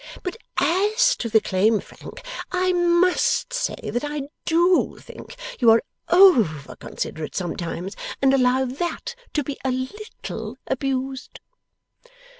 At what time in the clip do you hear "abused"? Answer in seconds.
10.65-11.39